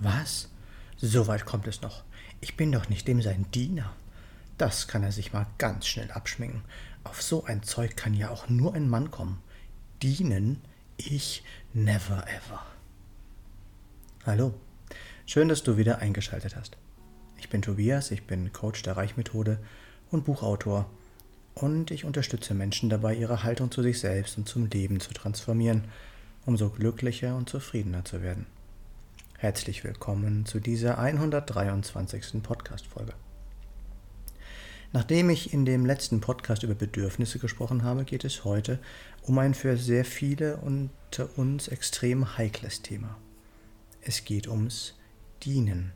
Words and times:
Was? 0.00 0.48
So 0.96 1.26
weit 1.26 1.44
kommt 1.44 1.66
es 1.66 1.82
noch. 1.82 2.04
Ich 2.40 2.56
bin 2.56 2.72
doch 2.72 2.88
nicht 2.88 3.06
dem 3.06 3.20
sein 3.20 3.46
Diener. 3.52 3.94
Das 4.56 4.88
kann 4.88 5.02
er 5.02 5.12
sich 5.12 5.32
mal 5.32 5.46
ganz 5.58 5.86
schnell 5.86 6.10
abschminken. 6.10 6.62
Auf 7.04 7.22
so 7.22 7.44
ein 7.44 7.62
Zeug 7.62 7.96
kann 7.96 8.14
ja 8.14 8.30
auch 8.30 8.48
nur 8.48 8.74
ein 8.74 8.88
Mann 8.88 9.10
kommen. 9.10 9.40
Dienen? 10.02 10.60
Ich 10.96 11.44
never 11.72 12.24
ever. 12.28 12.64
Hallo, 14.26 14.54
schön, 15.26 15.48
dass 15.48 15.62
du 15.62 15.76
wieder 15.76 15.98
eingeschaltet 15.98 16.56
hast. 16.56 16.76
Ich 17.38 17.48
bin 17.48 17.62
Tobias, 17.62 18.10
ich 18.10 18.26
bin 18.26 18.52
Coach 18.52 18.82
der 18.82 18.96
Reichmethode 18.96 19.58
und 20.10 20.24
Buchautor 20.24 20.90
und 21.54 21.90
ich 21.90 22.04
unterstütze 22.04 22.54
Menschen 22.54 22.90
dabei, 22.90 23.14
ihre 23.14 23.42
Haltung 23.42 23.70
zu 23.70 23.82
sich 23.82 23.98
selbst 23.98 24.36
und 24.36 24.48
zum 24.48 24.66
Leben 24.66 25.00
zu 25.00 25.12
transformieren, 25.12 25.84
um 26.46 26.56
so 26.56 26.68
glücklicher 26.68 27.34
und 27.36 27.48
zufriedener 27.48 28.04
zu 28.04 28.22
werden. 28.22 28.46
Herzlich 29.40 29.84
willkommen 29.84 30.44
zu 30.44 30.60
dieser 30.60 30.98
123. 30.98 32.42
Podcast-Folge. 32.42 33.14
Nachdem 34.92 35.30
ich 35.30 35.54
in 35.54 35.64
dem 35.64 35.86
letzten 35.86 36.20
Podcast 36.20 36.62
über 36.62 36.74
Bedürfnisse 36.74 37.38
gesprochen 37.38 37.82
habe, 37.82 38.04
geht 38.04 38.26
es 38.26 38.44
heute 38.44 38.78
um 39.22 39.38
ein 39.38 39.54
für 39.54 39.78
sehr 39.78 40.04
viele 40.04 40.58
unter 40.58 41.38
uns 41.38 41.68
extrem 41.68 42.36
heikles 42.36 42.82
Thema. 42.82 43.16
Es 44.02 44.26
geht 44.26 44.46
ums 44.46 44.98
Dienen, 45.42 45.92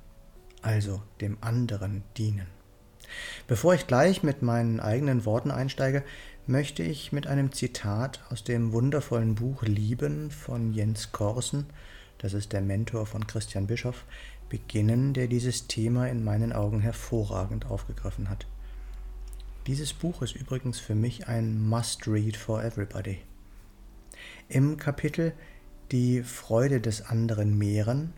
also 0.63 1.03
dem 1.21 1.37
anderen 1.43 2.03
dienen. 2.17 2.47
Bevor 3.47 3.75
ich 3.75 3.87
gleich 3.87 4.23
mit 4.23 4.41
meinen 4.41 4.81
eigenen 4.81 5.27
Worten 5.27 5.51
einsteige, 5.51 6.03
möchte 6.47 6.83
ich 6.83 7.13
mit 7.13 7.27
einem 7.27 7.53
Zitat 7.53 8.25
aus 8.31 8.43
dem 8.43 8.73
wundervollen 8.73 9.35
Buch 9.35 9.65
Lieben 9.65 10.31
von 10.31 10.73
Jens 10.73 11.13
Korsen 11.13 11.67
das 12.25 12.33
ist 12.33 12.55
der 12.55 12.63
Mentor 12.63 13.05
von 13.05 13.27
Christian 13.27 13.67
Bischoff, 13.67 14.07
beginnen, 14.49 15.13
der 15.13 15.27
dieses 15.27 15.67
Thema 15.67 16.09
in 16.09 16.25
meinen 16.25 16.55
Augen 16.55 16.81
hervorragend 16.81 17.67
aufgegriffen 17.67 18.31
hat. 18.31 18.47
Dieses 19.67 19.93
Buch 19.93 20.23
ist 20.23 20.35
übrigens 20.35 20.81
für 20.81 20.95
mich 20.95 21.29
ein 21.29 21.61
Must-Read 21.61 22.39
for 22.39 22.65
Everybody. 22.65 23.19
Im 24.49 24.79
Kapitel 24.79 25.35
Die 25.91 26.23
Freude 26.23 26.81
des 26.81 27.03
anderen 27.03 27.59
mehren 27.59 28.15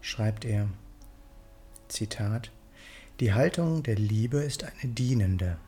schreibt 0.00 0.44
er, 0.44 0.66
Zitat, 1.86 2.50
Die 3.20 3.34
Haltung 3.34 3.84
der 3.84 3.94
Liebe 3.94 4.38
ist 4.38 4.64
eine 4.64 4.92
dienende. 4.92 5.58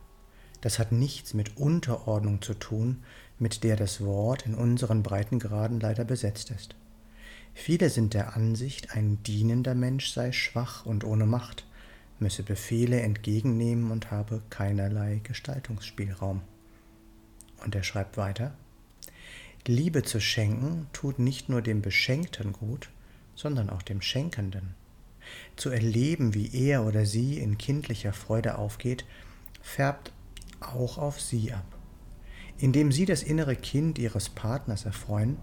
Das 0.61 0.81
hat 0.81 0.91
nichts 0.91 1.35
mit 1.35 1.57
Unterordnung 1.57 2.43
zu 2.43 2.55
tun, 2.55 3.05
mit 3.39 3.63
der 3.63 3.77
das 3.77 4.01
Wort 4.01 4.45
in 4.45 4.57
unseren 4.57 5.05
Breitengraden 5.05 5.79
leider 5.79 6.05
besetzt 6.05 6.51
ist. 6.51 6.75
Viele 7.59 7.89
sind 7.89 8.13
der 8.13 8.37
Ansicht, 8.37 8.95
ein 8.95 9.23
dienender 9.23 9.75
Mensch 9.75 10.13
sei 10.13 10.31
schwach 10.31 10.85
und 10.85 11.05
ohne 11.05 11.25
Macht, 11.25 11.67
müsse 12.21 12.43
Befehle 12.43 13.01
entgegennehmen 13.01 13.91
und 13.91 14.11
habe 14.11 14.43
keinerlei 14.51 15.21
Gestaltungsspielraum. 15.25 16.43
Und 17.65 17.75
er 17.75 17.83
schreibt 17.83 18.19
weiter, 18.19 18.55
Liebe 19.67 20.03
zu 20.03 20.21
schenken 20.21 20.87
tut 20.93 21.19
nicht 21.19 21.49
nur 21.49 21.63
dem 21.63 21.81
Beschenkten 21.81 22.53
gut, 22.53 22.91
sondern 23.35 23.71
auch 23.71 23.83
dem 23.83 24.03
Schenkenden. 24.03 24.75
Zu 25.57 25.71
erleben, 25.71 26.35
wie 26.35 26.55
er 26.55 26.85
oder 26.85 27.07
sie 27.07 27.39
in 27.39 27.57
kindlicher 27.57 28.13
Freude 28.13 28.59
aufgeht, 28.59 29.07
färbt 29.63 30.13
auch 30.61 30.99
auf 30.99 31.21
sie 31.23 31.55
ab. 31.55 31.67
Indem 32.59 32.93
sie 32.93 33.07
das 33.07 33.23
innere 33.23 33.57
Kind 33.57 33.99
ihres 33.99 34.29
Partners 34.29 34.85
erfreuen, 34.85 35.39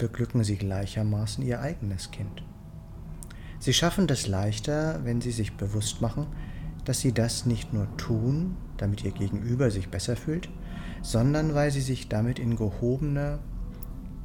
beglücken 0.00 0.42
sie 0.42 0.56
gleichermaßen 0.56 1.44
ihr 1.44 1.60
eigenes 1.60 2.10
Kind. 2.10 2.42
Sie 3.60 3.74
schaffen 3.74 4.06
das 4.06 4.26
leichter, 4.26 5.04
wenn 5.04 5.20
sie 5.20 5.30
sich 5.30 5.52
bewusst 5.52 6.00
machen, 6.00 6.26
dass 6.86 7.00
sie 7.00 7.12
das 7.12 7.44
nicht 7.44 7.74
nur 7.74 7.94
tun, 7.98 8.56
damit 8.78 9.04
ihr 9.04 9.12
Gegenüber 9.12 9.70
sich 9.70 9.90
besser 9.90 10.16
fühlt, 10.16 10.48
sondern 11.02 11.54
weil 11.54 11.70
sie 11.70 11.82
sich 11.82 12.08
damit 12.08 12.38
in 12.38 12.56
gehobene, 12.56 13.40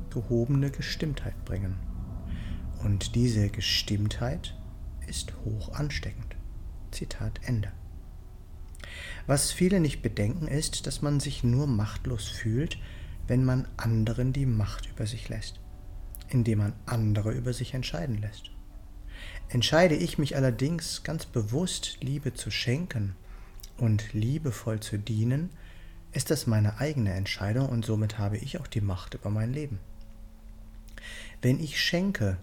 gehobene 0.09 0.71
Gestimmtheit 0.71 1.43
bringen. 1.43 1.75
Und 2.81 3.15
diese 3.15 3.49
Gestimmtheit 3.49 4.57
ist 5.07 5.33
hoch 5.43 5.73
ansteckend. 5.73 6.37
Zitat 6.91 7.41
Ende. 7.45 7.73
Was 9.27 9.51
viele 9.51 9.81
nicht 9.81 10.01
bedenken 10.01 10.47
ist, 10.47 10.87
dass 10.87 11.01
man 11.01 11.19
sich 11.19 11.43
nur 11.43 11.67
machtlos 11.67 12.29
fühlt, 12.29 12.77
wenn 13.27 13.43
man 13.43 13.67
anderen 13.75 14.31
die 14.31 14.45
Macht 14.45 14.87
über 14.89 15.05
sich 15.05 15.27
lässt 15.27 15.59
indem 16.29 16.59
man 16.59 16.73
andere 16.85 17.31
über 17.31 17.53
sich 17.53 17.73
entscheiden 17.73 18.19
lässt. 18.19 18.51
Entscheide 19.49 19.95
ich 19.95 20.17
mich 20.17 20.35
allerdings 20.35 21.03
ganz 21.03 21.25
bewusst, 21.25 21.97
Liebe 22.01 22.33
zu 22.33 22.51
schenken 22.51 23.15
und 23.77 24.13
liebevoll 24.13 24.79
zu 24.79 24.97
dienen, 24.97 25.49
ist 26.11 26.31
das 26.31 26.47
meine 26.47 26.79
eigene 26.79 27.13
Entscheidung 27.13 27.69
und 27.69 27.85
somit 27.85 28.17
habe 28.17 28.37
ich 28.37 28.59
auch 28.59 28.67
die 28.67 28.81
Macht 28.81 29.13
über 29.13 29.29
mein 29.29 29.53
Leben. 29.53 29.79
Wenn 31.41 31.59
ich 31.59 31.79
schenke, 31.79 32.37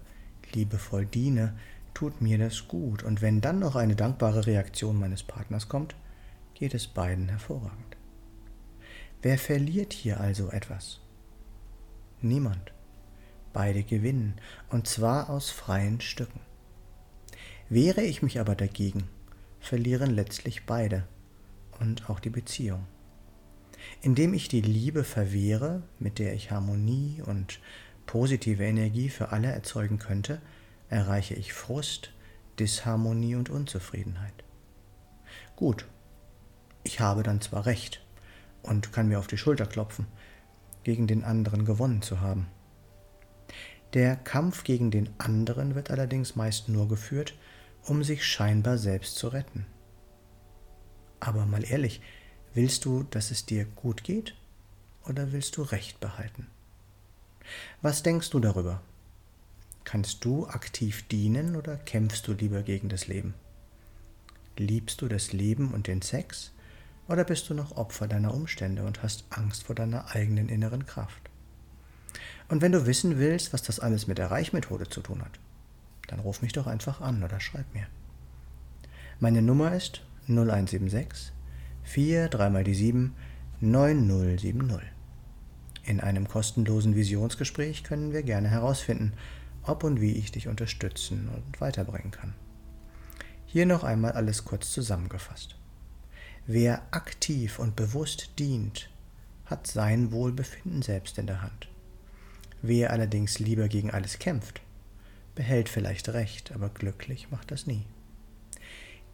liebevoll 0.52 1.06
diene, 1.06 1.56
tut 1.94 2.20
mir 2.20 2.38
das 2.38 2.68
gut 2.68 3.02
und 3.02 3.22
wenn 3.22 3.40
dann 3.40 3.58
noch 3.58 3.76
eine 3.76 3.96
dankbare 3.96 4.46
Reaktion 4.46 4.98
meines 4.98 5.22
Partners 5.22 5.68
kommt, 5.68 5.94
geht 6.54 6.74
es 6.74 6.86
beiden 6.86 7.28
hervorragend. 7.28 7.96
Wer 9.22 9.38
verliert 9.38 9.92
hier 9.92 10.20
also 10.20 10.50
etwas? 10.50 11.00
Niemand. 12.20 12.72
Beide 13.52 13.82
gewinnen, 13.82 14.34
und 14.70 14.86
zwar 14.86 15.30
aus 15.30 15.50
freien 15.50 16.00
Stücken. 16.00 16.40
Wehre 17.68 18.02
ich 18.02 18.22
mich 18.22 18.40
aber 18.40 18.54
dagegen, 18.54 19.04
verlieren 19.60 20.10
letztlich 20.10 20.66
beide 20.66 21.06
und 21.80 22.10
auch 22.10 22.20
die 22.20 22.30
Beziehung. 22.30 22.86
Indem 24.00 24.34
ich 24.34 24.48
die 24.48 24.60
Liebe 24.60 25.04
verwehre, 25.04 25.82
mit 25.98 26.18
der 26.18 26.34
ich 26.34 26.50
Harmonie 26.50 27.22
und 27.24 27.60
positive 28.06 28.64
Energie 28.64 29.08
für 29.08 29.30
alle 29.30 29.48
erzeugen 29.48 29.98
könnte, 29.98 30.40
erreiche 30.88 31.34
ich 31.34 31.52
Frust, 31.52 32.12
Disharmonie 32.58 33.34
und 33.34 33.50
Unzufriedenheit. 33.50 34.44
Gut, 35.56 35.86
ich 36.84 37.00
habe 37.00 37.22
dann 37.22 37.40
zwar 37.40 37.66
recht 37.66 38.04
und 38.62 38.92
kann 38.92 39.08
mir 39.08 39.18
auf 39.18 39.26
die 39.26 39.38
Schulter 39.38 39.66
klopfen, 39.66 40.06
gegen 40.84 41.06
den 41.06 41.24
anderen 41.24 41.64
gewonnen 41.64 42.02
zu 42.02 42.20
haben. 42.20 42.48
Der 43.94 44.16
Kampf 44.16 44.64
gegen 44.64 44.90
den 44.90 45.10
anderen 45.18 45.74
wird 45.74 45.90
allerdings 45.90 46.34
meist 46.34 46.68
nur 46.68 46.88
geführt, 46.88 47.34
um 47.84 48.02
sich 48.02 48.24
scheinbar 48.24 48.78
selbst 48.78 49.16
zu 49.16 49.28
retten. 49.28 49.66
Aber 51.20 51.44
mal 51.44 51.64
ehrlich, 51.64 52.00
willst 52.54 52.86
du, 52.86 53.02
dass 53.02 53.30
es 53.30 53.44
dir 53.44 53.66
gut 53.66 54.02
geht 54.02 54.34
oder 55.06 55.32
willst 55.32 55.56
du 55.56 55.62
Recht 55.62 56.00
behalten? 56.00 56.46
Was 57.82 58.02
denkst 58.02 58.30
du 58.30 58.40
darüber? 58.40 58.80
Kannst 59.84 60.24
du 60.24 60.46
aktiv 60.46 61.06
dienen 61.08 61.54
oder 61.56 61.76
kämpfst 61.76 62.26
du 62.26 62.32
lieber 62.32 62.62
gegen 62.62 62.88
das 62.88 63.08
Leben? 63.08 63.34
Liebst 64.56 65.02
du 65.02 65.08
das 65.08 65.32
Leben 65.32 65.74
und 65.74 65.86
den 65.86 66.00
Sex 66.00 66.52
oder 67.08 67.24
bist 67.24 67.50
du 67.50 67.54
noch 67.54 67.76
Opfer 67.76 68.08
deiner 68.08 68.32
Umstände 68.32 68.84
und 68.84 69.02
hast 69.02 69.24
Angst 69.30 69.64
vor 69.64 69.74
deiner 69.74 70.14
eigenen 70.14 70.48
inneren 70.48 70.86
Kraft? 70.86 71.31
Und 72.52 72.60
wenn 72.60 72.72
du 72.72 72.84
wissen 72.84 73.18
willst, 73.18 73.54
was 73.54 73.62
das 73.62 73.80
alles 73.80 74.06
mit 74.06 74.18
der 74.18 74.30
Reichmethode 74.30 74.86
zu 74.86 75.00
tun 75.00 75.22
hat, 75.22 75.40
dann 76.08 76.20
ruf 76.20 76.42
mich 76.42 76.52
doch 76.52 76.66
einfach 76.66 77.00
an 77.00 77.24
oder 77.24 77.40
schreib 77.40 77.64
mir. 77.72 77.86
Meine 79.20 79.40
Nummer 79.40 79.74
ist 79.74 80.02
0176 80.28 81.32
4 81.84 82.28
3 82.28 82.50
mal 82.50 82.62
die 82.62 82.74
7 82.74 83.14
9070. 83.62 84.82
In 85.84 86.00
einem 86.02 86.28
kostenlosen 86.28 86.94
Visionsgespräch 86.94 87.84
können 87.84 88.12
wir 88.12 88.22
gerne 88.22 88.50
herausfinden, 88.50 89.14
ob 89.62 89.82
und 89.82 90.02
wie 90.02 90.12
ich 90.12 90.30
dich 90.30 90.46
unterstützen 90.46 91.30
und 91.34 91.58
weiterbringen 91.58 92.10
kann. 92.10 92.34
Hier 93.46 93.64
noch 93.64 93.82
einmal 93.82 94.12
alles 94.12 94.44
kurz 94.44 94.72
zusammengefasst. 94.72 95.56
Wer 96.46 96.82
aktiv 96.90 97.58
und 97.58 97.76
bewusst 97.76 98.38
dient, 98.38 98.90
hat 99.46 99.66
sein 99.66 100.12
Wohlbefinden 100.12 100.82
selbst 100.82 101.16
in 101.16 101.26
der 101.26 101.40
Hand. 101.40 101.71
Wer 102.62 102.92
allerdings 102.92 103.40
lieber 103.40 103.68
gegen 103.68 103.90
alles 103.90 104.20
kämpft, 104.20 104.62
behält 105.34 105.68
vielleicht 105.68 106.08
recht, 106.10 106.52
aber 106.52 106.68
glücklich 106.68 107.30
macht 107.30 107.50
das 107.50 107.66
nie. 107.66 107.84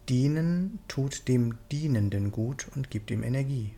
Dienen 0.07 0.79
tut 0.87 1.27
dem 1.27 1.57
Dienenden 1.71 2.31
gut 2.31 2.67
und 2.75 2.89
gibt 2.89 3.11
ihm 3.11 3.23
Energie. 3.23 3.73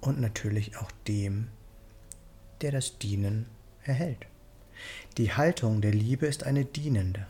Und 0.00 0.20
natürlich 0.20 0.76
auch 0.76 0.90
dem, 1.06 1.48
der 2.60 2.72
das 2.72 2.98
Dienen 2.98 3.46
erhält. 3.84 4.26
Die 5.16 5.32
Haltung 5.32 5.80
der 5.80 5.92
Liebe 5.92 6.26
ist 6.26 6.44
eine 6.44 6.64
dienende. 6.64 7.26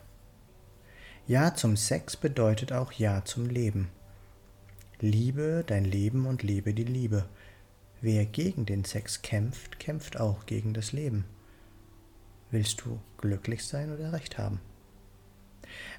Ja 1.27 1.55
zum 1.55 1.77
Sex 1.77 2.17
bedeutet 2.17 2.73
auch 2.73 2.93
Ja 2.93 3.25
zum 3.25 3.49
Leben. 3.49 3.89
Liebe 5.01 5.65
dein 5.67 5.85
Leben 5.85 6.27
und 6.27 6.43
lebe 6.43 6.75
die 6.75 6.85
Liebe. 6.85 7.29
Wer 8.01 8.27
gegen 8.27 8.67
den 8.67 8.85
Sex 8.85 9.23
kämpft, 9.23 9.79
kämpft 9.79 10.21
auch 10.21 10.47
gegen 10.47 10.75
das 10.75 10.93
Leben. 10.93 11.25
Willst 12.51 12.83
du 12.83 12.99
glücklich 13.19 13.67
sein 13.67 13.93
oder 13.93 14.11
recht 14.13 14.39
haben? 14.39 14.61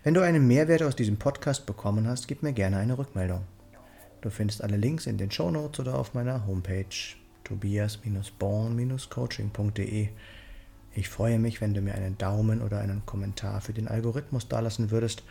Wenn 0.04 0.16
du 0.16 0.22
einen 0.22 0.48
Mehrwert 0.48 0.82
aus 0.82 0.96
diesem 0.96 1.18
Podcast 1.18 1.68
bekommen 1.68 2.08
hast, 2.08 2.28
gib 2.28 2.42
mir 2.42 2.54
gerne 2.54 2.78
eine 2.78 2.98
Rückmeldung. 2.98 3.44
Du 4.22 4.32
findest 4.32 4.64
alle 4.64 4.78
Links 4.78 5.06
in 5.06 5.18
den 5.18 5.30
Show 5.30 5.52
Notes 5.52 5.80
oder 5.80 5.94
auf 5.96 6.16
meiner 6.16 6.48
Homepage 6.48 6.86
tobias-born-coaching.de. 7.44 10.10
Ich 10.96 11.10
freue 11.10 11.38
mich, 11.38 11.62
wenn 11.62 11.76
du 11.76 11.82
mir 11.82 11.94
einen 11.94 12.18
Daumen 12.18 12.64
oder 12.64 12.80
einen 12.80 13.06
Kommentar 13.06 13.62
für 13.62 13.74
den 13.74 13.88
Algorithmus 13.88 14.48
dalassen 14.48 14.90
würdest. 14.90 15.22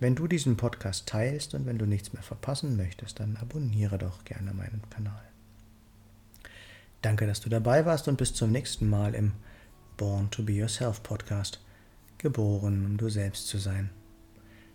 Wenn 0.00 0.14
du 0.14 0.26
diesen 0.26 0.56
Podcast 0.56 1.06
teilst 1.06 1.52
und 1.54 1.66
wenn 1.66 1.76
du 1.78 1.84
nichts 1.84 2.14
mehr 2.14 2.22
verpassen 2.22 2.76
möchtest, 2.76 3.20
dann 3.20 3.36
abonniere 3.36 3.98
doch 3.98 4.24
gerne 4.24 4.54
meinen 4.54 4.80
Kanal. 4.88 5.22
Danke, 7.02 7.26
dass 7.26 7.40
du 7.40 7.50
dabei 7.50 7.84
warst 7.84 8.08
und 8.08 8.16
bis 8.16 8.32
zum 8.32 8.50
nächsten 8.50 8.88
Mal 8.88 9.14
im 9.14 9.32
Born 9.96 10.30
to 10.30 10.42
Be 10.42 10.52
Yourself 10.52 11.02
Podcast. 11.02 11.58
Geboren, 12.18 12.84
um 12.84 12.98
du 12.98 13.08
selbst 13.08 13.48
zu 13.48 13.56
sein. 13.56 13.88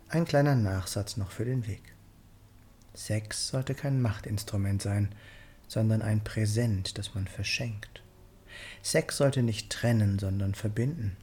Ein 0.09 0.25
kleiner 0.25 0.55
Nachsatz 0.55 1.15
noch 1.15 1.29
für 1.29 1.45
den 1.45 1.67
Weg. 1.67 1.83
Sex 2.95 3.49
sollte 3.49 3.75
kein 3.75 4.01
Machtinstrument 4.01 4.81
sein, 4.81 5.13
sondern 5.67 6.01
ein 6.01 6.23
Präsent, 6.23 6.97
das 6.97 7.13
man 7.13 7.27
verschenkt. 7.27 8.01
Sex 8.81 9.17
sollte 9.17 9.43
nicht 9.43 9.69
trennen, 9.69 10.17
sondern 10.17 10.55
verbinden. 10.55 11.15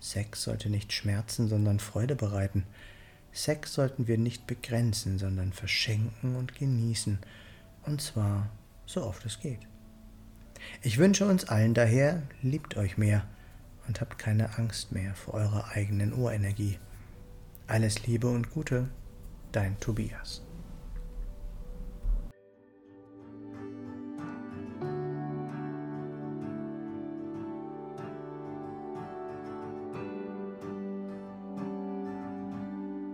Sex 0.00 0.42
sollte 0.42 0.68
nicht 0.68 0.92
schmerzen, 0.92 1.48
sondern 1.48 1.80
Freude 1.80 2.16
bereiten. 2.16 2.66
Sex 3.32 3.72
sollten 3.72 4.06
wir 4.06 4.18
nicht 4.18 4.46
begrenzen, 4.46 5.18
sondern 5.18 5.54
verschenken 5.54 6.36
und 6.36 6.54
genießen, 6.54 7.18
und 7.86 8.02
zwar 8.02 8.50
so 8.84 9.02
oft 9.02 9.24
es 9.24 9.40
geht. 9.40 9.60
Ich 10.82 10.98
wünsche 10.98 11.26
uns 11.26 11.46
allen 11.46 11.74
daher, 11.74 12.22
liebt 12.42 12.76
euch 12.76 12.98
mehr 12.98 13.26
und 13.88 14.00
habt 14.00 14.18
keine 14.18 14.58
Angst 14.58 14.92
mehr 14.92 15.14
vor 15.14 15.34
eurer 15.34 15.68
eigenen 15.72 16.12
Urenergie. 16.12 16.78
Alles 17.66 18.06
Liebe 18.06 18.28
und 18.28 18.50
Gute, 18.50 18.88
dein 19.52 19.78
Tobias. 19.80 20.43